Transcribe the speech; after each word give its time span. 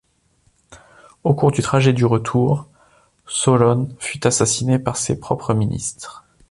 Au 1.23 1.35
cours 1.35 1.51
du 1.51 1.61
trajet 1.61 1.93
du 1.93 2.05
retour, 2.05 2.65
Sawlon 3.27 3.87
fut 3.99 4.25
assassiné 4.25 4.79
par 4.79 4.97
ses 4.97 5.19
propres 5.19 5.53
ministres. 5.53 6.25